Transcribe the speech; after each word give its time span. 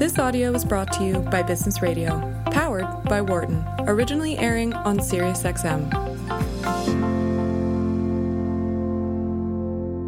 This 0.00 0.18
audio 0.18 0.50
was 0.50 0.64
brought 0.64 0.90
to 0.94 1.04
you 1.04 1.18
by 1.18 1.42
Business 1.42 1.82
Radio, 1.82 2.42
powered 2.52 2.86
by 3.04 3.20
Wharton, 3.20 3.62
originally 3.80 4.38
airing 4.38 4.72
on 4.72 4.98
SiriusXM. 4.98 5.92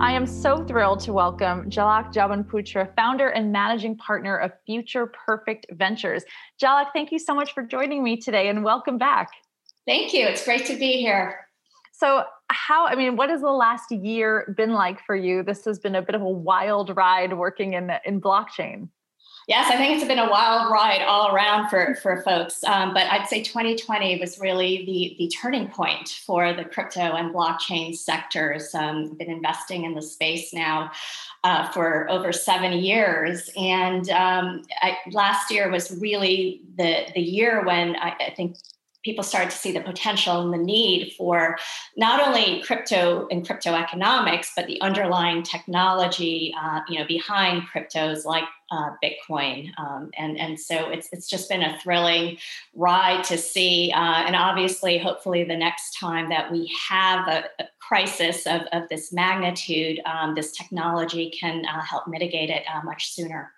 I 0.01 0.13
am 0.13 0.27
so 0.27 0.65
thrilled 0.65 1.01
to 1.01 1.13
welcome 1.13 1.69
Jalak 1.69 2.11
Jobanputra, 2.11 2.95
founder 2.97 3.29
and 3.29 3.53
managing 3.53 3.99
partner 3.99 4.39
of 4.39 4.53
Future 4.65 5.13
Perfect 5.27 5.67
Ventures. 5.73 6.25
Jalak, 6.59 6.87
thank 6.95 7.13
you 7.13 7.19
so 7.19 7.35
much 7.35 7.53
for 7.53 7.63
joining 7.63 8.03
me 8.03 8.17
today 8.17 8.49
and 8.49 8.65
welcome 8.65 8.97
back. 8.97 9.29
Thank 9.87 10.15
you. 10.15 10.27
It's 10.27 10.43
great 10.43 10.65
to 10.69 10.79
be 10.79 11.03
here. 11.03 11.49
So, 11.93 12.25
how, 12.49 12.87
I 12.87 12.95
mean, 12.95 13.17
what 13.17 13.29
has 13.29 13.43
the 13.43 13.51
last 13.51 13.93
year 13.93 14.55
been 14.57 14.73
like 14.73 15.05
for 15.05 15.15
you? 15.15 15.43
This 15.43 15.67
has 15.67 15.79
been 15.79 15.97
a 15.97 16.01
bit 16.01 16.15
of 16.15 16.23
a 16.23 16.31
wild 16.31 16.97
ride 16.97 17.37
working 17.37 17.75
in, 17.75 17.93
in 18.07 18.23
blockchain. 18.23 18.89
Yes, 19.53 19.71
I 19.71 19.77
think 19.77 19.99
it's 19.99 20.09
been 20.09 20.19
a 20.19 20.31
wild 20.31 20.73
ride 20.73 21.03
all 21.03 21.31
around 21.31 21.69
for, 21.69 21.95
for 21.97 22.23
folks. 22.23 22.65
Um, 22.65 22.95
but 22.95 23.03
I'd 23.13 23.29
say 23.29 23.43
2020 23.43 24.19
was 24.19 24.39
really 24.39 24.87
the, 24.87 25.15
the 25.19 25.29
turning 25.29 25.69
point 25.69 26.09
for 26.09 26.55
the 26.55 26.65
crypto 26.65 27.01
and 27.01 27.35
blockchain 27.35 27.95
sectors. 27.95 28.75
Um, 28.75 29.11
I've 29.11 29.19
been 29.19 29.31
investing 29.31 29.85
in 29.85 29.93
the 29.93 30.01
space 30.01 30.55
now 30.55 30.91
uh, 31.45 31.71
for 31.71 32.11
over 32.11 32.33
seven 32.33 32.73
years. 32.73 33.51
And 33.55 34.09
um, 34.09 34.63
I, 34.81 34.97
last 35.11 35.51
year 35.51 35.71
was 35.71 35.99
really 36.01 36.63
the, 36.79 37.09
the 37.15 37.21
year 37.21 37.63
when 37.63 37.95
I, 37.97 38.15
I 38.29 38.35
think 38.35 38.57
people 39.03 39.25
started 39.25 39.51
to 39.51 39.57
see 39.57 39.73
the 39.73 39.81
potential 39.81 40.41
and 40.41 40.53
the 40.53 40.65
need 40.65 41.13
for 41.17 41.57
not 41.97 42.27
only 42.27 42.63
crypto 42.63 43.27
and 43.31 43.47
crypto 43.47 43.75
economics, 43.75 44.53
but 44.55 44.67
the 44.67 44.81
underlying 44.81 45.43
technology, 45.43 46.55
uh, 46.61 46.81
you 46.89 46.99
know, 46.99 47.07
behind 47.07 47.63
cryptos 47.73 48.25
like 48.25 48.45
uh, 48.71 48.91
Bitcoin. 49.03 49.71
Um, 49.79 50.11
and 50.17 50.39
and 50.39 50.59
so 50.59 50.91
it's 50.91 51.09
it's 51.13 51.29
just 51.29 51.49
been 51.49 51.63
a 51.63 51.79
thrilling 51.81 52.39
ride 52.75 53.23
to 53.25 53.37
see. 53.37 53.93
Uh, 53.95 54.25
and 54.27 54.35
obviously, 54.35 54.99
hopefully, 54.99 55.45
the 55.45 55.57
next 55.57 55.99
time 55.99 56.29
that 56.31 56.51
we 56.51 56.73
have 56.89 57.29
a, 57.29 57.45
a 57.61 57.67
crisis 57.81 58.47
of, 58.47 58.63
of 58.73 58.89
this 58.89 59.13
magnitude, 59.13 60.01
um, 60.07 60.35
this 60.35 60.53
technology 60.53 61.31
can 61.39 61.65
uh, 61.67 61.83
help 61.83 62.09
mitigate 62.09 62.51
it 62.51 62.63
uh, 62.73 62.81
much 62.83 63.13
sooner. 63.13 63.53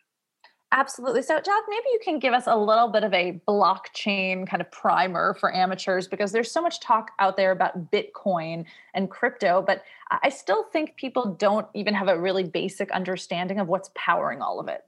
Absolutely. 0.77 1.22
So, 1.22 1.36
Jalak, 1.36 1.62
maybe 1.69 1.84
you 1.92 2.00
can 2.03 2.19
give 2.19 2.34
us 2.34 2.48
a 2.48 2.56
little 2.56 2.89
bit 2.89 3.05
of 3.05 3.14
a 3.14 3.41
blockchain 3.47 4.44
kind 4.44 4.61
of 4.61 4.69
primer 4.72 5.34
for 5.34 5.55
amateurs 5.55 6.08
because 6.08 6.33
there's 6.33 6.50
so 6.50 6.61
much 6.61 6.81
talk 6.81 7.12
out 7.20 7.36
there 7.36 7.53
about 7.53 7.92
Bitcoin 7.92 8.64
and 8.92 9.08
crypto, 9.08 9.62
but 9.64 9.84
I 10.11 10.31
still 10.31 10.64
think 10.64 10.97
people 10.97 11.36
don't 11.39 11.69
even 11.75 11.94
have 11.94 12.08
a 12.08 12.19
really 12.19 12.42
basic 12.42 12.91
understanding 12.91 13.61
of 13.61 13.69
what's 13.69 13.91
powering 13.94 14.42
all 14.42 14.58
of 14.58 14.66
it. 14.66 14.84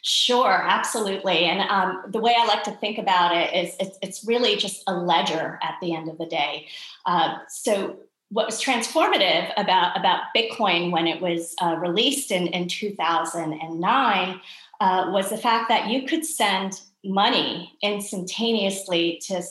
Sure, 0.00 0.62
absolutely. 0.62 1.44
And 1.44 1.60
um, 1.68 2.02
the 2.08 2.18
way 2.18 2.34
I 2.38 2.46
like 2.46 2.62
to 2.64 2.72
think 2.72 2.96
about 2.96 3.36
it 3.36 3.54
is 3.54 3.76
it's, 3.78 3.98
it's, 4.00 4.24
really 4.24 4.56
just 4.56 4.82
a 4.86 4.94
ledger 4.94 5.58
at 5.62 5.74
the 5.82 5.94
end 5.94 6.08
of 6.08 6.16
the 6.16 6.26
day. 6.26 6.66
Uh, 7.04 7.36
so, 7.48 7.98
what 8.30 8.46
was 8.46 8.62
transformative 8.62 9.52
about, 9.56 9.98
about 9.98 10.24
Bitcoin 10.36 10.92
when 10.92 11.06
it 11.06 11.20
was 11.20 11.54
uh, 11.60 11.76
released 11.76 12.30
in, 12.30 12.46
in 12.48 12.68
2009 12.68 14.40
uh, 14.80 15.10
was 15.10 15.30
the 15.30 15.36
fact 15.36 15.68
that 15.68 15.88
you 15.88 16.06
could 16.06 16.24
send 16.24 16.80
money 17.04 17.76
instantaneously 17.82 19.20
to 19.26 19.42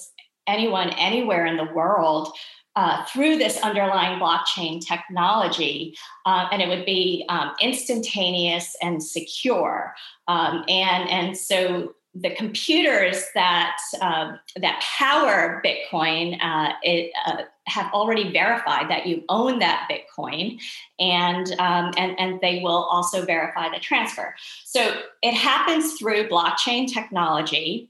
anyone 0.48 0.90
anywhere 0.92 1.46
in 1.46 1.58
the 1.58 1.72
world 1.74 2.34
uh, 2.76 3.04
through 3.06 3.38
this 3.38 3.58
underlying 3.62 4.20
blockchain 4.20 4.80
technology, 4.80 5.96
uh, 6.26 6.48
and 6.52 6.62
it 6.62 6.70
would 6.70 6.86
be 6.86 7.26
um, 7.28 7.52
instantaneous 7.60 8.76
and 8.82 9.04
secure. 9.04 9.94
Um, 10.28 10.64
and 10.70 11.10
and 11.10 11.38
so 11.38 11.94
the 12.16 12.32
computers 12.36 13.26
that 13.36 13.78
uh, 14.02 14.34
that 14.58 14.82
power 14.98 15.62
Bitcoin 15.64 16.38
uh, 16.42 16.74
it, 16.82 17.12
uh, 17.26 17.44
have 17.68 17.92
already 17.94 18.32
verified 18.32 18.90
that 18.90 19.06
you 19.06 19.24
own 19.30 19.60
that 19.60 19.88
Bitcoin, 19.90 20.60
and 21.00 21.52
um, 21.60 21.92
and 21.98 22.20
and 22.20 22.42
they 22.42 22.62
will 22.64 22.88
also 22.92 23.26
verify 23.26 23.70
the 23.70 23.80
transfer. 23.80 24.36
So 24.66 25.02
it 25.22 25.34
happens 25.34 25.94
through 26.00 26.30
blockchain 26.30 26.92
technology. 26.92 27.90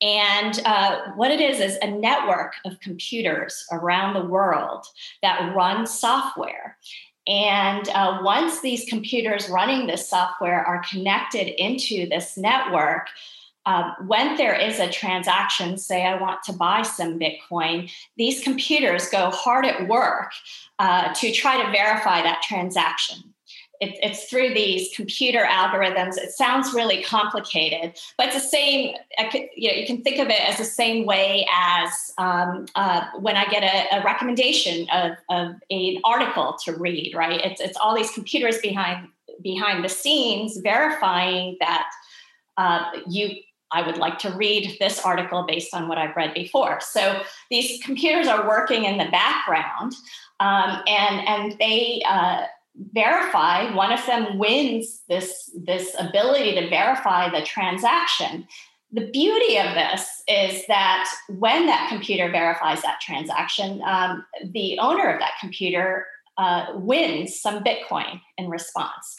And 0.00 0.60
uh, 0.64 1.10
what 1.16 1.32
it 1.32 1.40
is 1.40 1.58
is 1.58 1.76
a 1.82 1.90
network 1.90 2.54
of 2.64 2.78
computers 2.78 3.66
around 3.72 4.14
the 4.14 4.24
world 4.24 4.86
that 5.22 5.54
run 5.56 5.88
software. 5.88 6.76
And 7.26 7.88
uh, 7.90 8.20
once 8.22 8.60
these 8.60 8.84
computers 8.84 9.48
running 9.48 9.86
this 9.86 10.08
software 10.08 10.64
are 10.64 10.82
connected 10.88 11.48
into 11.62 12.08
this 12.08 12.36
network, 12.36 13.08
um, 13.68 13.92
when 14.06 14.38
there 14.38 14.54
is 14.54 14.80
a 14.80 14.88
transaction, 14.88 15.76
say 15.76 16.06
I 16.06 16.18
want 16.18 16.42
to 16.44 16.54
buy 16.54 16.80
some 16.80 17.18
Bitcoin, 17.18 17.92
these 18.16 18.42
computers 18.42 19.10
go 19.10 19.28
hard 19.28 19.66
at 19.66 19.86
work 19.86 20.32
uh, 20.78 21.12
to 21.12 21.30
try 21.32 21.62
to 21.62 21.70
verify 21.70 22.22
that 22.22 22.40
transaction. 22.40 23.34
It, 23.82 23.98
it's 24.02 24.24
through 24.24 24.54
these 24.54 24.88
computer 24.96 25.44
algorithms. 25.44 26.16
It 26.16 26.30
sounds 26.30 26.72
really 26.72 27.02
complicated, 27.02 27.98
but 28.16 28.28
it's 28.28 28.36
the 28.36 28.40
same. 28.40 28.96
Could, 29.30 29.42
you 29.54 29.70
know, 29.70 29.76
you 29.76 29.86
can 29.86 30.02
think 30.02 30.18
of 30.18 30.28
it 30.28 30.40
as 30.40 30.56
the 30.56 30.64
same 30.64 31.04
way 31.04 31.46
as 31.54 31.90
um, 32.16 32.64
uh, 32.74 33.04
when 33.20 33.36
I 33.36 33.44
get 33.50 33.62
a, 33.62 33.98
a 33.98 34.02
recommendation 34.02 34.88
of, 34.90 35.12
of 35.28 35.56
an 35.70 35.98
article 36.04 36.56
to 36.64 36.72
read. 36.72 37.14
Right? 37.14 37.40
It's 37.44 37.60
it's 37.60 37.76
all 37.76 37.94
these 37.94 38.10
computers 38.12 38.58
behind 38.58 39.08
behind 39.42 39.84
the 39.84 39.90
scenes 39.90 40.56
verifying 40.56 41.58
that 41.60 41.86
uh, 42.56 42.90
you 43.06 43.36
I 43.70 43.86
would 43.86 43.98
like 43.98 44.18
to 44.20 44.30
read 44.30 44.76
this 44.80 45.00
article 45.04 45.44
based 45.46 45.74
on 45.74 45.88
what 45.88 45.98
I've 45.98 46.16
read 46.16 46.34
before. 46.34 46.80
So 46.80 47.22
these 47.50 47.82
computers 47.82 48.26
are 48.26 48.48
working 48.48 48.84
in 48.84 48.98
the 48.98 49.10
background, 49.10 49.94
um, 50.40 50.82
and 50.86 51.28
and 51.28 51.56
they 51.58 52.02
uh, 52.08 52.42
verify. 52.92 53.74
One 53.74 53.92
of 53.92 54.04
them 54.06 54.38
wins 54.38 55.02
this 55.08 55.50
this 55.54 55.94
ability 55.98 56.54
to 56.54 56.68
verify 56.68 57.28
the 57.30 57.44
transaction. 57.44 58.46
The 58.90 59.10
beauty 59.10 59.58
of 59.58 59.74
this 59.74 60.22
is 60.28 60.66
that 60.66 61.06
when 61.28 61.66
that 61.66 61.90
computer 61.90 62.30
verifies 62.30 62.80
that 62.82 63.00
transaction, 63.02 63.82
um, 63.82 64.24
the 64.52 64.78
owner 64.78 65.12
of 65.12 65.20
that 65.20 65.32
computer 65.40 66.06
uh, 66.38 66.66
wins 66.74 67.38
some 67.38 67.62
Bitcoin 67.62 68.20
in 68.38 68.48
response. 68.48 69.14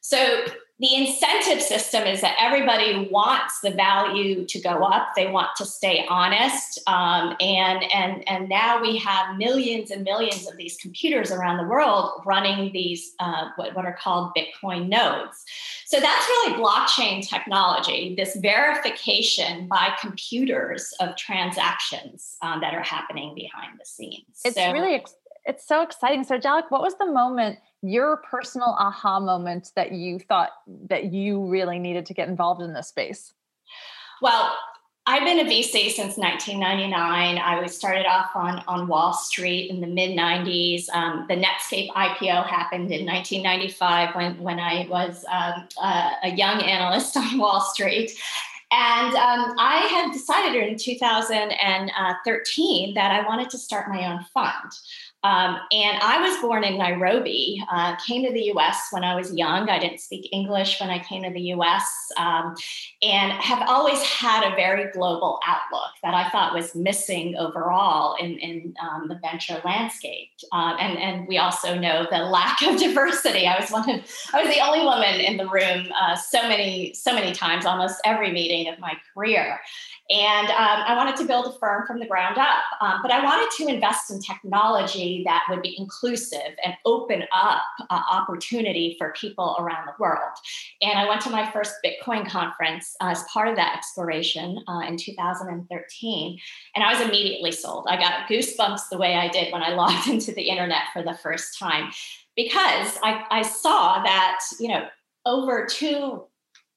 So 0.00 0.44
the 0.80 0.94
incentive 0.94 1.60
system 1.60 2.04
is 2.04 2.22
that 2.22 2.36
everybody 2.40 3.06
wants 3.12 3.60
the 3.60 3.70
value 3.70 4.46
to 4.46 4.60
go 4.60 4.82
up. 4.82 5.10
They 5.14 5.30
want 5.30 5.50
to 5.58 5.66
stay 5.66 6.06
honest. 6.08 6.80
Um, 6.86 7.36
and 7.38 7.84
and 7.92 8.26
and 8.26 8.48
now 8.48 8.80
we 8.80 8.96
have 8.96 9.36
millions 9.36 9.90
and 9.90 10.02
millions 10.04 10.48
of 10.48 10.56
these 10.56 10.78
computers 10.78 11.30
around 11.30 11.58
the 11.58 11.64
world 11.64 12.22
running 12.24 12.72
these 12.72 13.14
uh, 13.20 13.50
what, 13.56 13.76
what 13.76 13.84
are 13.84 13.98
called 14.00 14.32
bitcoin 14.34 14.88
nodes. 14.88 15.44
So 15.84 16.00
that's 16.00 16.28
really 16.28 16.54
blockchain 16.54 17.28
technology 17.28 18.14
this 18.16 18.36
verification 18.36 19.68
by 19.68 19.94
computers 20.00 20.94
of 20.98 21.14
transactions 21.16 22.38
um, 22.40 22.62
that 22.62 22.72
are 22.72 22.82
happening 22.82 23.34
behind 23.34 23.78
the 23.78 23.84
scenes. 23.84 24.40
It's 24.46 24.56
so, 24.56 24.72
really 24.72 24.94
it's 25.44 25.66
so 25.66 25.82
exciting 25.82 26.24
so 26.24 26.38
Jalak, 26.38 26.70
what 26.70 26.82
was 26.82 26.96
the 26.98 27.10
moment 27.10 27.58
your 27.82 28.18
personal 28.18 28.76
aha 28.78 29.20
moment 29.20 29.72
that 29.74 29.92
you 29.92 30.18
thought 30.18 30.50
that 30.88 31.12
you 31.12 31.46
really 31.46 31.78
needed 31.78 32.04
to 32.06 32.14
get 32.14 32.28
involved 32.28 32.60
in 32.60 32.74
this 32.74 32.88
space? 32.88 33.32
Well, 34.20 34.54
I've 35.06 35.24
been 35.24 35.40
a 35.40 35.50
VC 35.50 35.90
since 35.90 36.18
1999. 36.18 37.38
I 37.38 37.60
was 37.60 37.76
started 37.76 38.06
off 38.06 38.36
on, 38.36 38.62
on 38.68 38.86
Wall 38.86 39.14
Street 39.14 39.70
in 39.70 39.80
the 39.80 39.86
mid 39.86 40.16
90s. 40.16 40.88
Um, 40.92 41.24
the 41.28 41.36
Netscape 41.36 41.88
IPO 41.88 42.46
happened 42.46 42.92
in 42.92 43.06
1995 43.06 44.14
when, 44.14 44.38
when 44.38 44.60
I 44.60 44.86
was 44.88 45.24
um, 45.30 45.66
uh, 45.82 46.10
a 46.22 46.30
young 46.30 46.62
analyst 46.62 47.16
on 47.16 47.38
Wall 47.38 47.60
Street. 47.60 48.12
And 48.72 49.16
um, 49.16 49.52
I 49.58 49.88
had 49.90 50.12
decided 50.12 50.54
in 50.62 50.76
2013 50.76 52.94
that 52.94 53.10
I 53.10 53.26
wanted 53.26 53.50
to 53.50 53.58
start 53.58 53.88
my 53.88 54.06
own 54.06 54.22
fund. 54.32 54.70
Um, 55.22 55.58
and 55.70 55.98
I 56.00 56.26
was 56.26 56.40
born 56.40 56.64
in 56.64 56.78
Nairobi, 56.78 57.62
uh, 57.70 57.96
came 57.96 58.24
to 58.24 58.32
the 58.32 58.52
US 58.54 58.88
when 58.90 59.04
I 59.04 59.14
was 59.14 59.34
young. 59.34 59.68
I 59.68 59.78
didn't 59.78 60.00
speak 60.00 60.28
English 60.32 60.80
when 60.80 60.88
I 60.88 60.98
came 60.98 61.22
to 61.24 61.30
the 61.30 61.52
US, 61.54 61.84
um, 62.16 62.56
and 63.02 63.32
have 63.32 63.68
always 63.68 64.02
had 64.02 64.50
a 64.50 64.56
very 64.56 64.90
global 64.92 65.38
outlook 65.46 65.90
that 66.02 66.14
I 66.14 66.30
thought 66.30 66.54
was 66.54 66.74
missing 66.74 67.36
overall 67.36 68.16
in, 68.16 68.38
in 68.38 68.74
um, 68.80 69.08
the 69.08 69.16
venture 69.16 69.60
landscape. 69.62 70.30
Uh, 70.52 70.76
and, 70.80 70.98
and 70.98 71.28
we 71.28 71.36
also 71.36 71.78
know 71.78 72.06
the 72.10 72.18
lack 72.18 72.62
of 72.62 72.76
diversity. 72.78 73.46
I 73.46 73.60
was 73.60 73.70
one 73.70 73.90
of, 73.90 74.00
I 74.32 74.42
was 74.42 74.54
the 74.54 74.60
only 74.60 74.80
woman 74.80 75.20
in 75.20 75.36
the 75.36 75.48
room 75.48 75.92
uh, 76.00 76.16
so 76.16 76.42
many, 76.48 76.94
so 76.94 77.14
many 77.14 77.32
times, 77.32 77.66
almost 77.66 78.00
every 78.06 78.32
meeting 78.32 78.72
of 78.72 78.78
my 78.78 78.94
career. 79.12 79.60
And 80.10 80.48
um, 80.48 80.56
I 80.86 80.96
wanted 80.96 81.14
to 81.16 81.24
build 81.24 81.46
a 81.46 81.58
firm 81.58 81.86
from 81.86 82.00
the 82.00 82.06
ground 82.06 82.36
up, 82.36 82.64
um, 82.80 82.98
but 83.00 83.12
I 83.12 83.22
wanted 83.22 83.48
to 83.58 83.72
invest 83.72 84.10
in 84.10 84.20
technology 84.20 85.22
that 85.24 85.44
would 85.48 85.62
be 85.62 85.76
inclusive 85.78 86.56
and 86.64 86.74
open 86.84 87.22
up 87.32 87.62
uh, 87.88 88.00
opportunity 88.10 88.96
for 88.98 89.12
people 89.12 89.56
around 89.60 89.86
the 89.86 89.92
world. 90.00 90.32
And 90.82 90.98
I 90.98 91.08
went 91.08 91.20
to 91.22 91.30
my 91.30 91.48
first 91.52 91.74
Bitcoin 91.84 92.26
conference 92.26 92.96
uh, 93.00 93.10
as 93.10 93.22
part 93.32 93.46
of 93.46 93.54
that 93.54 93.76
exploration 93.76 94.64
uh, 94.66 94.80
in 94.80 94.96
2013, 94.96 96.38
and 96.74 96.84
I 96.84 96.92
was 96.92 97.08
immediately 97.08 97.52
sold. 97.52 97.86
I 97.88 97.96
got 97.96 98.28
goosebumps 98.28 98.88
the 98.90 98.98
way 98.98 99.14
I 99.14 99.28
did 99.28 99.52
when 99.52 99.62
I 99.62 99.70
logged 99.74 100.08
into 100.08 100.32
the 100.32 100.42
internet 100.42 100.82
for 100.92 101.04
the 101.04 101.14
first 101.14 101.56
time 101.56 101.92
because 102.34 102.98
I, 103.04 103.24
I 103.30 103.42
saw 103.42 104.02
that 104.02 104.40
you 104.58 104.68
know 104.68 104.88
over 105.26 105.66
two 105.66 106.24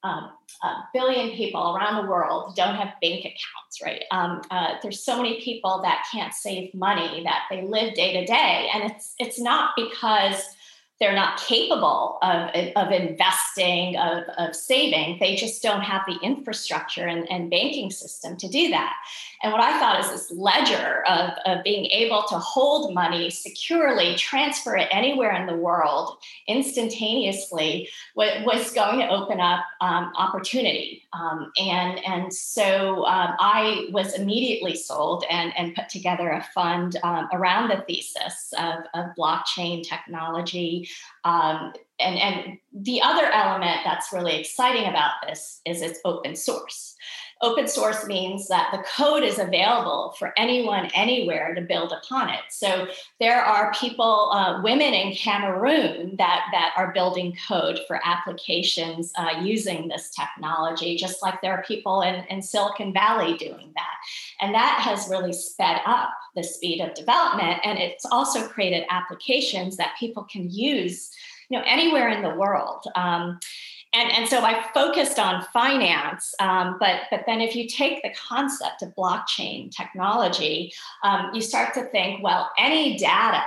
um, 0.03 0.31
a 0.61 0.73
billion 0.93 1.31
people 1.35 1.75
around 1.75 2.03
the 2.03 2.09
world 2.09 2.55
don't 2.55 2.75
have 2.75 2.93
bank 3.01 3.21
accounts, 3.21 3.81
right? 3.83 4.03
Um, 4.11 4.41
uh, 4.51 4.75
there's 4.81 5.03
so 5.03 5.17
many 5.17 5.41
people 5.41 5.81
that 5.83 6.05
can't 6.11 6.33
save 6.33 6.73
money 6.73 7.23
that 7.23 7.43
they 7.49 7.61
live 7.63 7.93
day 7.93 8.13
to 8.19 8.25
day, 8.25 8.69
and 8.73 8.91
it's 8.91 9.15
it's 9.19 9.39
not 9.39 9.71
because 9.75 10.55
they're 11.03 11.13
not 11.13 11.37
capable 11.37 12.17
of, 12.21 12.49
of 12.77 12.91
investing, 12.93 13.97
of, 13.97 14.23
of 14.37 14.55
saving. 14.55 15.17
They 15.19 15.35
just 15.35 15.61
don't 15.61 15.81
have 15.81 16.03
the 16.07 16.17
infrastructure 16.23 17.05
and, 17.05 17.29
and 17.29 17.49
banking 17.49 17.91
system 17.91 18.37
to 18.37 18.47
do 18.47 18.69
that. 18.69 18.93
And 19.43 19.51
what 19.51 19.61
I 19.61 19.77
thought 19.77 19.99
is 19.99 20.09
this 20.09 20.31
ledger 20.31 21.03
of, 21.05 21.31
of 21.45 21.63
being 21.65 21.87
able 21.87 22.23
to 22.29 22.35
hold 22.35 22.93
money 22.93 23.29
securely, 23.29 24.15
transfer 24.15 24.77
it 24.77 24.87
anywhere 24.91 25.33
in 25.33 25.45
the 25.45 25.57
world 25.57 26.17
instantaneously 26.47 27.89
was 28.15 28.71
going 28.71 28.99
to 28.99 29.09
open 29.09 29.41
up 29.41 29.65
um, 29.81 30.13
opportunity. 30.17 31.03
Um, 31.11 31.51
and, 31.57 31.99
and 32.05 32.33
so 32.33 33.05
um, 33.05 33.35
I 33.37 33.87
was 33.91 34.13
immediately 34.13 34.75
sold 34.75 35.25
and, 35.29 35.51
and 35.57 35.75
put 35.75 35.89
together 35.89 36.29
a 36.29 36.47
fund 36.55 36.95
um, 37.03 37.27
around 37.33 37.67
the 37.69 37.83
thesis 37.85 38.53
of, 38.57 38.85
of 38.93 39.13
blockchain 39.17 39.83
technology. 39.85 40.87
Um, 41.23 41.73
and, 41.99 42.17
and 42.17 42.57
the 42.73 43.01
other 43.01 43.25
element 43.25 43.79
that's 43.83 44.11
really 44.11 44.39
exciting 44.39 44.87
about 44.87 45.13
this 45.27 45.61
is 45.65 45.81
it's 45.81 45.99
open 46.05 46.35
source. 46.35 46.95
Open 47.41 47.67
source 47.67 48.05
means 48.05 48.47
that 48.47 48.69
the 48.71 48.83
code 48.95 49.23
is 49.23 49.37
available 49.37 50.15
for 50.17 50.31
anyone, 50.37 50.89
anywhere 50.95 51.53
to 51.53 51.61
build 51.61 51.91
upon 51.91 52.29
it. 52.29 52.39
So 52.49 52.87
there 53.19 53.41
are 53.41 53.73
people, 53.73 54.31
uh, 54.31 54.61
women 54.61 54.93
in 54.93 55.13
Cameroon 55.13 56.15
that, 56.17 56.45
that 56.53 56.73
are 56.77 56.93
building 56.93 57.35
code 57.45 57.81
for 57.85 57.99
applications 58.05 59.11
uh, 59.17 59.41
using 59.43 59.89
this 59.89 60.09
technology, 60.11 60.95
just 60.95 61.21
like 61.21 61.41
there 61.41 61.51
are 61.51 61.63
people 61.63 62.01
in, 62.01 62.23
in 62.29 62.41
Silicon 62.41 62.93
Valley 62.93 63.35
doing 63.35 63.73
that. 63.75 63.95
And 64.39 64.55
that 64.55 64.79
has 64.79 65.09
really 65.09 65.33
sped 65.33 65.81
up 65.85 66.11
the 66.35 66.43
speed 66.43 66.79
of 66.79 66.93
development. 66.93 67.59
And 67.65 67.77
it's 67.77 68.05
also 68.05 68.47
created 68.47 68.85
applications 68.89 69.75
that 69.75 69.97
people 69.99 70.23
can 70.23 70.49
use 70.49 71.11
you 71.49 71.57
know 71.57 71.63
anywhere 71.67 72.09
in 72.09 72.21
the 72.21 72.35
world. 72.35 72.85
Um, 72.95 73.39
and, 73.95 74.11
and 74.11 74.27
so 74.27 74.41
I 74.41 74.65
focused 74.73 75.19
on 75.19 75.45
finance, 75.53 76.33
um, 76.39 76.77
but 76.79 77.01
but 77.11 77.21
then 77.27 77.41
if 77.41 77.55
you 77.55 77.67
take 77.67 78.01
the 78.01 78.09
concept 78.09 78.81
of 78.81 78.95
blockchain 78.95 79.69
technology, 79.69 80.73
um, 81.03 81.29
you 81.33 81.41
start 81.41 81.75
to 81.75 81.83
think, 81.85 82.23
well, 82.23 82.49
any 82.57 82.97
data 82.97 83.43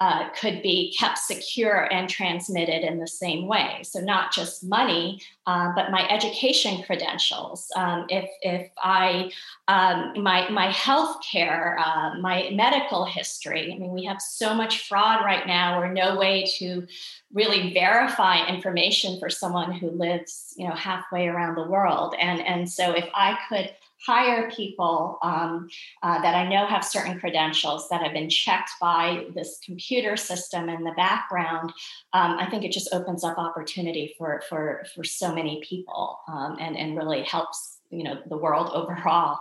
uh, 0.00 0.30
could 0.30 0.62
be 0.62 0.94
kept 0.98 1.18
secure 1.18 1.92
and 1.92 2.08
transmitted 2.08 2.86
in 2.86 2.98
the 2.98 3.06
same 3.06 3.46
way. 3.46 3.82
So 3.82 4.00
not 4.00 4.32
just 4.32 4.64
money, 4.64 5.20
uh, 5.46 5.72
but 5.74 5.90
my 5.90 6.08
education 6.08 6.82
credentials. 6.82 7.68
Um, 7.76 8.06
if 8.08 8.28
if 8.40 8.70
I 8.82 9.30
um, 9.68 10.22
my 10.22 10.48
my 10.48 10.70
health 10.70 11.18
care, 11.30 11.78
uh, 11.78 12.18
my 12.18 12.48
medical 12.50 13.04
history. 13.04 13.72
I 13.74 13.78
mean, 13.78 13.92
we 13.92 14.04
have 14.04 14.22
so 14.22 14.54
much 14.54 14.88
fraud 14.88 15.22
right 15.22 15.46
now, 15.46 15.78
or 15.78 15.92
no 15.92 16.16
way 16.16 16.46
to 16.58 16.86
really 17.34 17.74
verify 17.74 18.46
information 18.46 19.18
for 19.20 19.28
someone 19.28 19.70
who 19.70 19.90
lives, 19.90 20.54
you 20.56 20.66
know, 20.66 20.74
halfway 20.74 21.28
around 21.28 21.56
the 21.56 21.68
world. 21.68 22.14
And 22.18 22.40
and 22.40 22.70
so 22.70 22.92
if 22.92 23.08
I 23.14 23.36
could 23.50 23.70
hire 24.04 24.50
people 24.50 25.18
um, 25.22 25.68
uh, 26.02 26.20
that 26.22 26.34
I 26.34 26.48
know 26.48 26.66
have 26.66 26.84
certain 26.84 27.18
credentials 27.20 27.88
that 27.90 28.02
have 28.02 28.12
been 28.12 28.30
checked 28.30 28.70
by 28.80 29.26
this 29.34 29.58
computer 29.64 30.16
system 30.16 30.68
in 30.68 30.84
the 30.84 30.92
background, 30.96 31.70
um, 32.12 32.38
I 32.38 32.48
think 32.50 32.64
it 32.64 32.72
just 32.72 32.88
opens 32.92 33.24
up 33.24 33.38
opportunity 33.38 34.14
for 34.16 34.42
for 34.48 34.84
for 34.94 35.04
so 35.04 35.34
many 35.34 35.62
people 35.62 36.20
um, 36.28 36.56
and 36.60 36.76
and 36.76 36.96
really 36.96 37.22
helps 37.22 37.78
you 37.90 38.04
know 38.04 38.18
the 38.28 38.38
world 38.38 38.70
overall. 38.74 39.38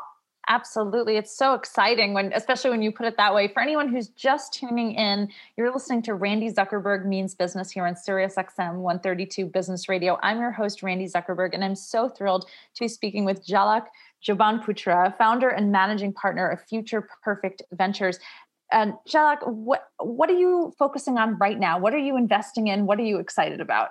Absolutely. 0.51 1.15
It's 1.15 1.31
so 1.31 1.53
exciting 1.53 2.15
when, 2.15 2.33
especially 2.33 2.71
when 2.71 2.81
you 2.81 2.91
put 2.91 3.05
it 3.05 3.17
that 3.17 3.35
way. 3.35 3.47
For 3.47 3.61
anyone 3.61 3.87
who's 3.87 4.07
just 4.07 4.51
tuning 4.51 4.93
in, 4.93 5.29
you're 5.55 5.71
listening 5.71 6.01
to 6.03 6.15
Randi 6.15 6.51
Zuckerberg 6.51 7.05
Means 7.05 7.35
Business 7.35 7.69
here 7.69 7.85
on 7.85 7.95
Sirius 7.95 8.33
XM 8.33 8.77
132 8.77 9.45
Business 9.45 9.87
Radio. 9.87 10.17
I'm 10.23 10.39
your 10.39 10.49
host, 10.49 10.81
Randi 10.81 11.05
Zuckerberg, 11.05 11.51
and 11.53 11.63
I'm 11.63 11.75
so 11.75 12.09
thrilled 12.09 12.47
to 12.73 12.79
be 12.79 12.87
speaking 12.87 13.25
with 13.25 13.45
Jalak 14.25 14.63
Jobanputra, 14.63 15.17
founder 15.17 15.49
and 15.49 15.71
managing 15.71 16.13
partner 16.13 16.47
of 16.49 16.61
Future 16.61 17.07
Perfect 17.23 17.61
Ventures. 17.73 18.19
And 18.71 18.93
Jalak, 19.07 19.47
what 19.47 19.83
what 19.99 20.29
are 20.29 20.37
you 20.37 20.73
focusing 20.77 21.17
on 21.17 21.37
right 21.37 21.59
now? 21.59 21.79
What 21.79 21.93
are 21.93 21.99
you 21.99 22.17
investing 22.17 22.67
in? 22.67 22.85
What 22.85 22.99
are 22.99 23.03
you 23.03 23.19
excited 23.19 23.61
about? 23.61 23.89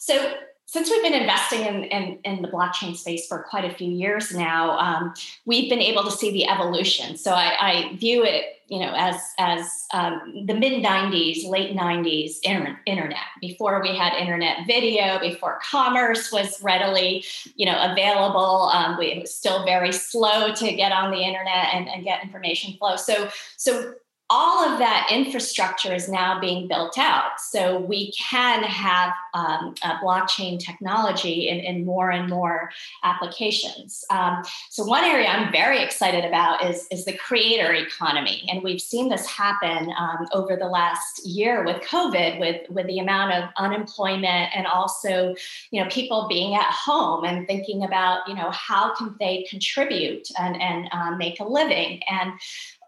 So 0.00 0.34
since 0.68 0.90
we've 0.90 1.02
been 1.02 1.14
investing 1.14 1.62
in, 1.62 1.84
in, 1.84 2.18
in, 2.24 2.42
the 2.42 2.48
blockchain 2.48 2.94
space 2.94 3.26
for 3.26 3.42
quite 3.48 3.64
a 3.64 3.74
few 3.74 3.90
years 3.90 4.32
now, 4.34 4.78
um, 4.78 5.14
we've 5.46 5.70
been 5.70 5.80
able 5.80 6.04
to 6.04 6.10
see 6.10 6.30
the 6.30 6.46
evolution. 6.46 7.16
So 7.16 7.32
I, 7.32 7.56
I 7.58 7.96
view 7.96 8.22
it, 8.22 8.44
you 8.66 8.78
know, 8.80 8.92
as 8.94 9.16
as 9.38 9.66
um, 9.94 10.44
the 10.44 10.52
mid 10.52 10.84
'90s, 10.84 11.48
late 11.48 11.74
'90s 11.74 12.32
internet. 12.44 13.16
Before 13.40 13.80
we 13.80 13.96
had 13.96 14.12
internet 14.12 14.66
video, 14.66 15.18
before 15.18 15.58
commerce 15.62 16.30
was 16.30 16.62
readily, 16.62 17.24
you 17.56 17.64
know, 17.64 17.90
available. 17.90 18.70
Um, 18.74 18.98
we, 18.98 19.06
it 19.06 19.22
was 19.22 19.34
still 19.34 19.64
very 19.64 19.90
slow 19.90 20.52
to 20.52 20.72
get 20.74 20.92
on 20.92 21.10
the 21.10 21.22
internet 21.22 21.72
and, 21.72 21.88
and 21.88 22.04
get 22.04 22.22
information 22.22 22.74
flow. 22.74 22.96
So 22.96 23.30
so 23.56 23.94
all 24.30 24.62
of 24.62 24.78
that 24.78 25.08
infrastructure 25.10 25.94
is 25.94 26.08
now 26.08 26.38
being 26.38 26.68
built 26.68 26.98
out. 26.98 27.40
So 27.40 27.78
we 27.78 28.12
can 28.12 28.62
have 28.62 29.14
um, 29.32 29.74
blockchain 30.02 30.58
technology 30.58 31.48
in, 31.48 31.60
in, 31.60 31.86
more 31.86 32.10
and 32.10 32.28
more 32.28 32.70
applications. 33.04 34.04
Um, 34.10 34.42
so 34.68 34.84
one 34.84 35.04
area 35.04 35.28
I'm 35.28 35.50
very 35.50 35.82
excited 35.82 36.24
about 36.24 36.64
is, 36.64 36.86
is 36.90 37.06
the 37.06 37.16
creator 37.16 37.72
economy. 37.72 38.46
And 38.50 38.62
we've 38.62 38.80
seen 38.80 39.08
this 39.08 39.26
happen 39.26 39.90
um, 39.98 40.26
over 40.32 40.56
the 40.56 40.66
last 40.66 41.26
year 41.26 41.64
with 41.64 41.76
COVID, 41.82 42.38
with, 42.38 42.68
with 42.68 42.86
the 42.86 42.98
amount 42.98 43.32
of 43.32 43.48
unemployment 43.56 44.54
and 44.54 44.66
also, 44.66 45.34
you 45.70 45.82
know, 45.82 45.88
people 45.88 46.26
being 46.28 46.54
at 46.54 46.70
home 46.70 47.24
and 47.24 47.46
thinking 47.46 47.84
about, 47.84 48.28
you 48.28 48.34
know, 48.34 48.50
how 48.50 48.94
can 48.94 49.14
they 49.18 49.46
contribute 49.48 50.28
and, 50.38 50.60
and 50.60 50.88
um, 50.92 51.16
make 51.16 51.40
a 51.40 51.44
living. 51.44 52.02
And 52.10 52.32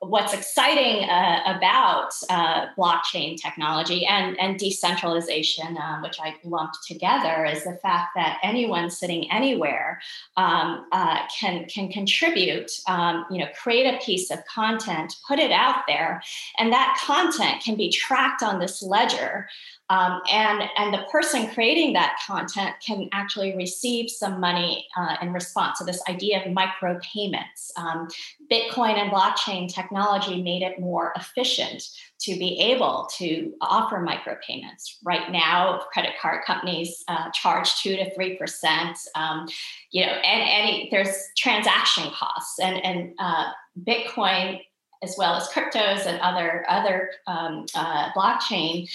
what's 0.01 0.33
exciting 0.33 1.09
uh, 1.09 1.43
about 1.45 2.11
uh, 2.31 2.67
blockchain 2.77 3.37
technology 3.37 4.07
and, 4.07 4.39
and 4.41 4.59
decentralization, 4.59 5.77
uh, 5.77 6.01
which 6.01 6.19
I 6.19 6.37
lumped 6.43 6.79
together, 6.87 7.45
is 7.45 7.65
the 7.65 7.79
fact 7.83 8.13
that 8.17 8.39
anyone 8.43 8.91
sitting 8.91 9.31
anywhere 9.31 10.01
um, 10.39 10.87
uh, 10.91 11.19
can 11.39 11.67
can 11.67 11.91
contribute. 11.93 12.71
Um, 12.89 13.27
you 13.31 13.39
know, 13.39 13.49
create 13.63 13.95
a 13.95 13.99
piece 14.05 14.31
of 14.31 14.45
content, 14.47 15.15
put 15.29 15.39
it 15.39 15.53
out 15.53 15.83
there, 15.87 16.23
and 16.59 16.73
that 16.73 16.99
content 17.05 17.63
can 17.63 17.77
be 17.77 17.91
tracked 17.91 18.43
on 18.43 18.59
this 18.59 18.83
ledger. 18.83 19.49
Um, 19.91 20.23
and 20.31 20.63
and 20.79 20.95
the 20.95 21.05
person 21.11 21.49
creating 21.49 21.93
that 21.95 22.17
content 22.25 22.77
can 22.85 23.09
actually 23.13 23.57
receive 23.57 24.09
some 24.09 24.39
money 24.39 24.87
uh, 24.97 25.17
in 25.21 25.33
response. 25.33 25.81
So 25.81 25.85
this 25.85 26.01
idea 26.09 26.39
of 26.39 26.53
micropayments, 26.53 27.73
um, 27.77 28.09
Bitcoin 28.51 28.95
and 28.95 29.11
blockchain 29.11 29.73
technology 29.73 30.43
made 30.43 30.63
it 30.63 30.79
more 30.79 31.13
efficient 31.17 31.83
to 32.21 32.39
be 32.39 32.61
able 32.61 33.09
to 33.19 33.53
offer 33.61 33.97
micropayments. 33.97 34.99
Right 35.03 35.31
now, 35.33 35.81
credit 35.93 36.13
card 36.23 36.45
companies 36.45 37.03
uh, 37.09 37.31
charge 37.33 37.75
two 37.83 37.97
to 37.97 38.15
three 38.15 38.37
percent. 38.37 38.97
Um, 39.17 39.49
you 39.91 40.07
know, 40.07 40.13
and 40.13 40.87
there's 40.93 41.17
transaction 41.37 42.11
costs, 42.13 42.61
and 42.61 42.83
and 42.85 43.13
uh, 43.19 43.51
Bitcoin 43.83 44.61
as 45.03 45.15
well 45.17 45.35
as 45.35 45.49
cryptos 45.49 46.07
and 46.07 46.21
other 46.21 46.65
other 46.69 47.11
um, 47.27 47.67
uh, 47.75 48.13
blockchain 48.13 48.89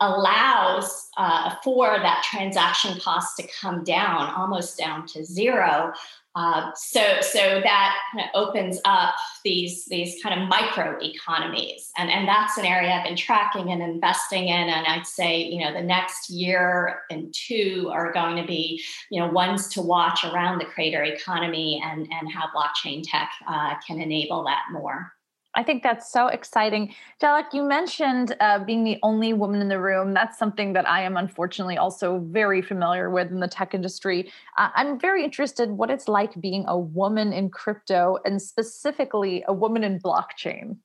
allows 0.00 1.08
uh, 1.16 1.54
for 1.64 1.98
that 1.98 2.22
transaction 2.22 2.98
cost 3.00 3.36
to 3.38 3.48
come 3.60 3.82
down 3.84 4.32
almost 4.34 4.78
down 4.78 5.06
to 5.06 5.24
zero. 5.24 5.92
Uh, 6.34 6.70
so 6.74 7.00
so 7.22 7.62
that 7.62 7.96
kind 8.12 8.28
of 8.28 8.48
opens 8.48 8.78
up 8.84 9.14
these 9.42 9.86
these 9.86 10.22
kind 10.22 10.38
of 10.38 10.46
micro 10.50 10.98
economies. 11.00 11.90
And 11.96 12.10
and 12.10 12.28
that's 12.28 12.58
an 12.58 12.66
area 12.66 12.90
i've 12.90 13.04
been 13.04 13.16
tracking 13.16 13.70
and 13.70 13.82
investing 13.82 14.48
in. 14.48 14.68
And 14.68 14.86
i'd 14.86 15.06
say 15.06 15.42
you 15.42 15.60
know 15.60 15.72
the 15.72 15.82
next 15.82 16.28
year 16.28 17.00
and 17.10 17.32
two 17.32 17.90
are 17.90 18.12
going 18.12 18.36
to 18.36 18.46
be 18.46 18.84
you 19.10 19.18
know 19.18 19.28
ones 19.28 19.68
to 19.68 19.80
watch 19.80 20.24
around 20.24 20.58
the 20.58 20.66
creator 20.66 21.02
economy 21.02 21.82
and 21.82 22.06
and 22.12 22.30
how 22.30 22.48
blockchain 22.54 23.02
tech 23.02 23.30
uh, 23.48 23.74
can 23.86 23.98
enable 23.98 24.44
that 24.44 24.64
more 24.70 25.15
I 25.56 25.62
think 25.62 25.82
that's 25.82 26.12
so 26.12 26.28
exciting. 26.28 26.94
Jalak, 27.20 27.54
you 27.54 27.62
mentioned 27.62 28.36
uh, 28.40 28.62
being 28.62 28.84
the 28.84 28.98
only 29.02 29.32
woman 29.32 29.62
in 29.62 29.68
the 29.68 29.80
room. 29.80 30.12
That's 30.12 30.38
something 30.38 30.74
that 30.74 30.86
I 30.86 31.02
am 31.02 31.16
unfortunately 31.16 31.78
also 31.78 32.18
very 32.18 32.60
familiar 32.60 33.08
with 33.08 33.30
in 33.30 33.40
the 33.40 33.48
tech 33.48 33.72
industry. 33.72 34.30
Uh, 34.58 34.68
I'm 34.74 35.00
very 35.00 35.24
interested 35.24 35.70
what 35.70 35.90
it's 35.90 36.08
like 36.08 36.38
being 36.40 36.66
a 36.68 36.78
woman 36.78 37.32
in 37.32 37.48
crypto 37.48 38.18
and 38.26 38.40
specifically 38.40 39.44
a 39.48 39.54
woman 39.54 39.82
in 39.82 39.98
blockchain. 39.98 40.76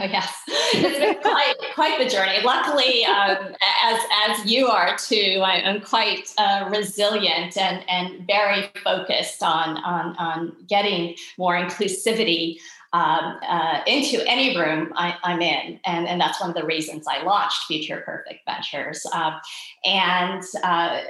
Oh, 0.00 0.04
yes, 0.04 0.42
it's 0.48 0.98
been 0.98 1.22
quite 1.22 1.54
quite 1.74 1.98
the 1.98 2.08
journey. 2.08 2.40
Luckily, 2.42 3.04
um, 3.04 3.54
as 3.84 4.00
as 4.26 4.50
you 4.50 4.66
are 4.66 4.96
too, 4.96 5.42
I, 5.44 5.58
am 5.58 5.80
quite 5.80 6.32
uh, 6.38 6.68
resilient 6.72 7.56
and 7.56 7.84
and 7.88 8.26
very 8.26 8.68
focused 8.82 9.44
on 9.44 9.76
on 9.78 10.16
on 10.16 10.56
getting 10.68 11.14
more 11.38 11.54
inclusivity 11.54 12.58
um, 12.92 13.38
uh, 13.46 13.80
into 13.86 14.22
any 14.26 14.56
room 14.56 14.92
I, 14.96 15.16
am 15.24 15.42
in. 15.42 15.80
And, 15.84 16.06
and 16.08 16.20
that's 16.20 16.40
one 16.40 16.50
of 16.50 16.56
the 16.56 16.64
reasons 16.64 17.06
I 17.08 17.22
launched 17.22 17.64
Future 17.64 18.02
Perfect 18.04 18.44
Ventures. 18.46 19.04
Uh, 19.12 19.38
and 19.84 20.42
uh, 20.62 21.00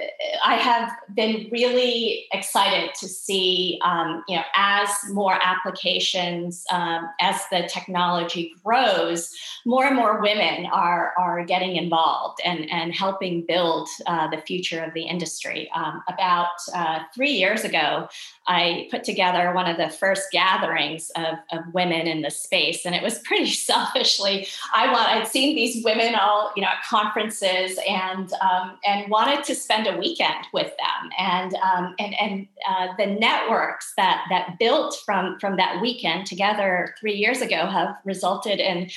I 0.45 0.55
have 0.55 0.91
been 1.13 1.47
really 1.51 2.25
excited 2.31 2.91
to 2.99 3.07
see, 3.07 3.79
um, 3.83 4.23
you 4.27 4.35
know, 4.35 4.43
as 4.55 4.89
more 5.11 5.39
applications, 5.41 6.63
um, 6.71 7.09
as 7.21 7.41
the 7.51 7.69
technology 7.71 8.53
grows, 8.63 9.33
more 9.65 9.85
and 9.85 9.95
more 9.95 10.21
women 10.21 10.65
are, 10.67 11.13
are 11.17 11.45
getting 11.45 11.75
involved 11.75 12.39
and, 12.43 12.69
and 12.71 12.93
helping 12.93 13.45
build 13.45 13.87
uh, 14.05 14.27
the 14.29 14.37
future 14.37 14.83
of 14.83 14.93
the 14.93 15.03
industry. 15.03 15.69
Um, 15.75 16.01
about 16.07 16.47
uh, 16.73 16.99
three 17.13 17.31
years 17.31 17.63
ago, 17.63 18.07
I 18.47 18.87
put 18.91 19.03
together 19.03 19.53
one 19.53 19.69
of 19.69 19.77
the 19.77 19.89
first 19.89 20.31
gatherings 20.31 21.11
of, 21.15 21.35
of 21.51 21.66
women 21.73 22.07
in 22.07 22.21
the 22.21 22.31
space, 22.31 22.85
and 22.85 22.95
it 22.95 23.03
was 23.03 23.19
pretty 23.19 23.51
selfishly. 23.51 24.47
I 24.73 24.91
want 24.91 25.09
I'd 25.09 25.27
seen 25.27 25.55
these 25.55 25.83
women 25.83 26.15
all 26.15 26.51
you 26.55 26.61
know 26.61 26.69
at 26.69 26.83
conferences 26.83 27.79
and 27.87 28.31
um, 28.41 28.77
and 28.85 29.09
wanted 29.09 29.43
to 29.45 29.55
spend 29.55 29.87
a 29.87 29.97
weekend 29.97 30.47
with 30.53 30.67
them, 30.77 31.11
and 31.17 31.53
um, 31.55 31.95
and 31.99 32.15
and 32.19 32.47
uh, 32.69 32.87
the 32.97 33.05
networks 33.05 33.93
that 33.97 34.25
that 34.29 34.59
built 34.59 34.97
from 35.05 35.39
from 35.39 35.57
that 35.57 35.81
weekend 35.81 36.25
together 36.25 36.95
three 36.99 37.15
years 37.15 37.41
ago 37.41 37.67
have 37.67 37.95
resulted 38.05 38.59
in 38.59 38.89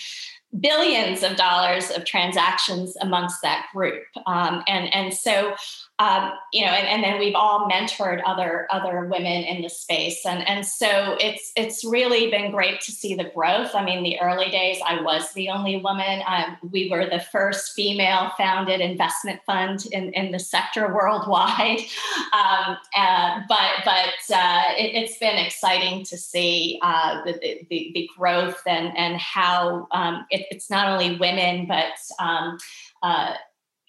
billions 0.58 1.22
of 1.22 1.36
dollars 1.36 1.90
of 1.90 2.04
transactions 2.04 2.96
amongst 3.00 3.40
that 3.40 3.66
group 3.72 4.02
um, 4.26 4.64
and 4.66 4.92
and 4.92 5.14
so 5.14 5.54
um, 6.00 6.33
you 6.50 6.64
know, 6.64 6.71
and, 6.71 6.88
and, 6.88 7.04
then 7.04 7.19
we've 7.19 7.35
all 7.35 7.69
mentored 7.69 8.23
other 8.25 8.66
other 8.71 9.04
women 9.04 9.45
in 9.45 9.61
the 9.61 9.69
space, 9.69 10.25
and 10.25 10.49
and 10.49 10.64
so 10.64 11.19
it's 11.21 11.52
it's 11.57 11.85
really 11.85 12.30
been 12.30 12.50
great 12.50 12.80
to 12.80 12.90
see 12.90 13.14
the 13.14 13.30
growth. 13.35 13.75
I 13.75 13.85
mean, 13.85 14.02
the 14.02 14.19
early 14.19 14.49
days, 14.49 14.78
I 14.87 15.02
was 15.02 15.30
the 15.35 15.50
only 15.50 15.76
woman. 15.76 16.23
Um, 16.26 16.57
we 16.71 16.88
were 16.88 17.04
the 17.04 17.21
first 17.21 17.73
female 17.73 18.30
founded 18.38 18.80
investment 18.80 19.40
fund 19.45 19.85
in, 19.92 20.11
in 20.14 20.33
the 20.33 20.38
sector 20.38 20.95
worldwide, 20.95 21.80
um, 22.33 22.78
uh, 22.97 23.40
but 23.47 23.85
but 23.85 24.35
uh, 24.35 24.62
it, 24.78 25.07
has 25.07 25.19
been 25.19 25.37
exciting 25.37 26.02
to 26.04 26.16
see 26.16 26.78
uh, 26.80 27.23
the, 27.25 27.33
the, 27.69 27.90
the 27.95 28.09
growth 28.16 28.62
and 28.66 28.97
and 28.97 29.19
how 29.19 29.87
um, 29.90 30.25
it, 30.30 30.47
it's 30.50 30.71
not 30.71 30.88
only 30.88 31.19
women 31.19 31.66
but 31.66 31.92
um, 32.19 32.57
uh, 33.02 33.35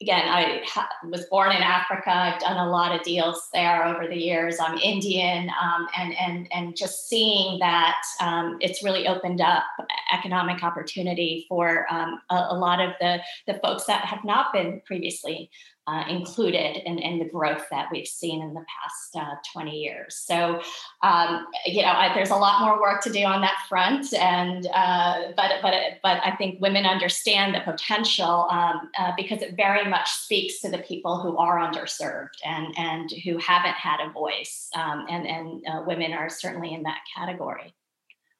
again, 0.01 0.27
I 0.27 0.62
ha- 0.65 0.89
was 1.10 1.25
born 1.25 1.51
in 1.51 1.62
Africa. 1.62 2.10
I've 2.10 2.39
done 2.39 2.58
a 2.58 2.70
lot 2.70 2.93
of 2.93 3.03
deals 3.03 3.48
there 3.53 3.86
over 3.86 4.08
the 4.08 4.17
years. 4.17 4.58
I'm 4.60 4.77
Indian, 4.79 5.50
um, 5.62 5.88
and 5.98 6.13
and 6.20 6.48
and 6.51 6.75
just 6.75 7.08
seeing 7.08 7.60
that 7.60 8.01
um, 8.20 8.58
it's 8.60 8.84
really 8.84 9.08
opened 9.08 9.41
up 9.41 9.63
economic 10.12 10.63
opportunity 10.63 11.46
for 11.48 11.86
um, 11.91 12.20
a, 12.29 12.48
a, 12.50 12.58
lot 12.58 12.81
of 12.81 12.93
the 13.00 13.20
the 13.48 13.60
folks 13.63 13.86
that 13.86 14.03
have 14.05 14.24
not 14.25 14.51
been 14.51 14.81
previously 14.86 15.50
uh, 15.88 16.03
included 16.07 16.77
in, 16.88 17.00
in 17.00 17.17
the 17.17 17.25
growth 17.25 17.65
that 17.71 17.88
we've 17.91 18.07
seen 18.07 18.41
in 18.41 18.53
the 18.53 18.63
past 18.63 19.15
uh, 19.15 19.35
20 19.51 19.71
years. 19.71 20.15
So, 20.15 20.61
um, 21.01 21.47
you 21.65 21.81
know, 21.81 21.89
I, 21.89 22.13
there's 22.13 22.29
a 22.29 22.35
lot 22.35 22.61
more 22.61 22.79
work 22.79 23.01
to 23.03 23.09
do 23.11 23.23
on 23.23 23.41
that 23.41 23.57
front, 23.67 24.13
and 24.13 24.67
uh, 24.73 25.31
but 25.35 25.51
but 25.61 25.73
but 26.03 26.21
I 26.23 26.35
think 26.38 26.61
women 26.61 26.85
understand 26.85 27.55
the 27.55 27.61
potential 27.61 28.47
um, 28.51 28.89
uh, 28.97 29.11
because 29.17 29.41
it 29.41 29.55
very 29.55 29.89
much 29.89 30.09
speaks 30.09 30.61
to 30.61 30.69
the 30.69 30.79
people 30.79 31.19
who 31.19 31.38
are 31.38 31.57
underserved 31.57 32.38
and 32.45 32.73
and 32.77 33.11
who 33.23 33.38
haven't 33.38 33.73
had 33.73 34.00
a 34.05 34.11
voice, 34.11 34.69
um, 34.75 35.05
and 35.09 35.25
and 35.25 35.63
uh, 35.67 35.83
women 35.85 36.13
are 36.13 36.29
certainly 36.29 36.73
in 36.73 36.83
that 36.83 37.00
category. 37.15 37.73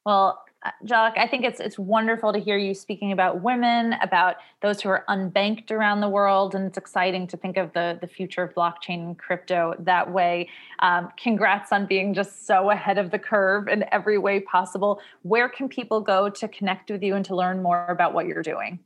Well, 0.06 0.42
Jalak, 0.84 1.18
I 1.18 1.26
think 1.26 1.44
it's 1.44 1.58
it's 1.58 1.78
wonderful 1.78 2.32
to 2.32 2.38
hear 2.38 2.56
you 2.56 2.72
speaking 2.72 3.10
about 3.10 3.42
women, 3.42 3.94
about 3.94 4.36
those 4.60 4.80
who 4.80 4.88
are 4.90 5.04
unbanked 5.08 5.72
around 5.72 6.00
the 6.00 6.08
world, 6.08 6.54
and 6.54 6.66
it's 6.66 6.78
exciting 6.78 7.26
to 7.28 7.36
think 7.36 7.56
of 7.56 7.72
the 7.72 7.98
the 8.00 8.06
future 8.06 8.44
of 8.44 8.54
blockchain 8.54 9.00
and 9.06 9.18
crypto 9.18 9.74
that 9.80 10.12
way. 10.12 10.48
Um, 10.78 11.08
congrats 11.16 11.72
on 11.72 11.86
being 11.86 12.14
just 12.14 12.46
so 12.46 12.70
ahead 12.70 12.98
of 12.98 13.10
the 13.10 13.18
curve 13.18 13.66
in 13.66 13.84
every 13.90 14.18
way 14.18 14.38
possible. 14.40 15.00
Where 15.22 15.48
can 15.48 15.68
people 15.68 16.00
go 16.00 16.28
to 16.28 16.48
connect 16.48 16.90
with 16.90 17.02
you 17.02 17.16
and 17.16 17.24
to 17.24 17.34
learn 17.34 17.60
more 17.60 17.86
about 17.88 18.14
what 18.14 18.26
you're 18.26 18.42
doing? 18.42 18.78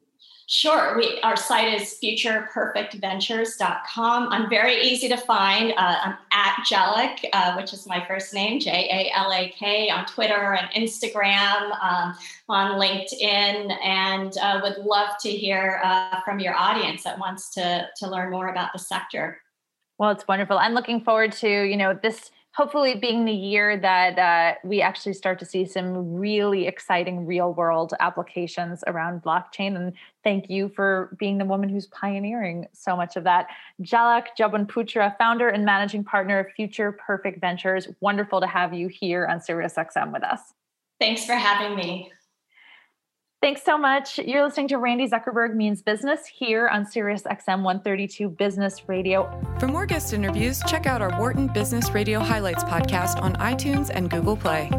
Sure. 0.48 0.96
We, 0.96 1.20
our 1.22 1.34
site 1.34 1.74
is 1.74 1.98
futureperfectventures.com. 2.02 4.28
I'm 4.28 4.48
very 4.48 4.80
easy 4.80 5.08
to 5.08 5.16
find. 5.16 5.72
Uh, 5.72 5.96
I'm 6.04 6.16
at 6.30 6.64
Jalak, 6.70 7.18
uh, 7.32 7.56
which 7.56 7.72
is 7.72 7.84
my 7.84 8.06
first 8.06 8.32
name, 8.32 8.60
J 8.60 8.70
A 8.70 9.10
L 9.18 9.32
A 9.32 9.52
K, 9.58 9.90
on 9.90 10.06
Twitter 10.06 10.54
and 10.54 10.70
Instagram, 10.70 11.72
um, 11.82 12.14
on 12.48 12.80
LinkedIn, 12.80 13.76
and 13.84 14.38
uh, 14.40 14.60
would 14.62 14.78
love 14.78 15.18
to 15.22 15.30
hear 15.30 15.80
uh, 15.82 16.20
from 16.20 16.38
your 16.38 16.54
audience 16.54 17.02
that 17.02 17.18
wants 17.18 17.52
to, 17.54 17.88
to 17.96 18.08
learn 18.08 18.30
more 18.30 18.46
about 18.46 18.72
the 18.72 18.78
sector. 18.78 19.40
Well, 19.98 20.10
it's 20.10 20.28
wonderful. 20.28 20.58
I'm 20.58 20.74
looking 20.74 21.00
forward 21.00 21.32
to, 21.32 21.48
you 21.48 21.76
know, 21.76 21.98
this 22.00 22.30
hopefully 22.56 22.94
being 22.94 23.26
the 23.26 23.32
year 23.32 23.76
that 23.76 24.18
uh, 24.18 24.54
we 24.64 24.80
actually 24.80 25.12
start 25.12 25.38
to 25.38 25.44
see 25.44 25.66
some 25.66 26.14
really 26.14 26.66
exciting 26.66 27.26
real 27.26 27.52
world 27.52 27.92
applications 28.00 28.82
around 28.86 29.22
blockchain. 29.22 29.76
And 29.76 29.92
thank 30.24 30.48
you 30.48 30.70
for 30.70 31.14
being 31.18 31.36
the 31.36 31.44
woman 31.44 31.68
who's 31.68 31.86
pioneering 31.88 32.66
so 32.72 32.96
much 32.96 33.14
of 33.16 33.24
that. 33.24 33.48
Jalak 33.82 34.28
Jobanputra, 34.38 35.16
founder 35.18 35.48
and 35.50 35.66
managing 35.66 36.02
partner 36.02 36.38
of 36.38 36.46
Future 36.52 36.92
Perfect 36.92 37.42
Ventures. 37.42 37.88
Wonderful 38.00 38.40
to 38.40 38.46
have 38.46 38.72
you 38.72 38.88
here 38.88 39.26
on 39.26 39.38
SiriusXM 39.38 40.10
with 40.10 40.24
us. 40.24 40.40
Thanks 40.98 41.26
for 41.26 41.34
having 41.34 41.76
me. 41.76 42.10
Thanks 43.42 43.62
so 43.64 43.76
much. 43.76 44.18
You're 44.18 44.44
listening 44.44 44.68
to 44.68 44.78
Randi 44.78 45.08
Zuckerberg 45.08 45.54
Means 45.54 45.82
Business 45.82 46.26
here 46.26 46.68
on 46.68 46.86
Sirius 46.86 47.22
XM 47.22 47.62
132 47.62 48.30
Business 48.30 48.88
Radio. 48.88 49.30
For 49.60 49.68
more 49.68 49.86
guest 49.86 50.14
interviews, 50.14 50.62
check 50.66 50.86
out 50.86 51.02
our 51.02 51.16
Wharton 51.18 51.46
Business 51.48 51.90
Radio 51.90 52.18
Highlights 52.18 52.64
podcast 52.64 53.20
on 53.20 53.34
iTunes 53.34 53.90
and 53.94 54.10
Google 54.10 54.36
Play. 54.36 54.70